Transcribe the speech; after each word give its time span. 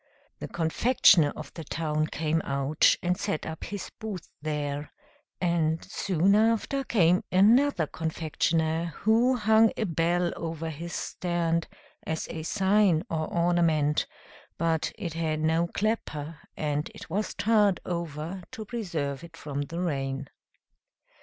The 0.39 0.47
confectioner 0.47 1.31
of 1.35 1.53
the 1.53 1.63
town 1.63 2.07
came 2.07 2.41
out, 2.41 2.95
and 3.03 3.15
set 3.15 3.45
up 3.45 3.65
his 3.65 3.91
booth 3.99 4.29
there; 4.41 4.91
and 5.39 5.85
soon 5.85 6.33
after 6.33 6.83
came 6.83 7.23
another 7.31 7.85
confectioner, 7.85 8.95
who 9.01 9.35
hung 9.35 9.71
a 9.77 9.83
bell 9.83 10.33
over 10.35 10.71
his 10.71 10.93
stand, 10.95 11.67
as 12.01 12.27
a 12.31 12.41
sign 12.41 13.03
or 13.11 13.31
ornament, 13.31 14.07
but 14.57 14.91
it 14.97 15.13
had 15.13 15.39
no 15.41 15.67
clapper, 15.67 16.39
and 16.57 16.89
it 16.95 17.07
was 17.11 17.35
tarred 17.35 17.79
over 17.85 18.41
to 18.53 18.65
preserve 18.65 19.23
it 19.23 19.37
from 19.37 19.61
the 19.61 19.79
rain. 19.79 20.29